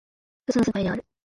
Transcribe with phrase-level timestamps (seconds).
[0.47, 1.05] 一つの世界である。